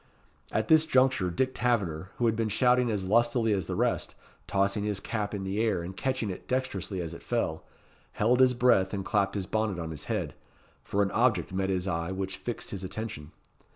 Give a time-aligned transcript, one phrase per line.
[0.51, 4.15] At this juncture, Dick Taverner, who had been shouting as lustily as the rest,
[4.47, 7.65] tossing his cap in the air, and catching it dexterously as it fell,
[8.13, 10.33] held his breath and clapped his bonnet on his head,
[10.83, 13.31] for an object met his eye which fixed his attention.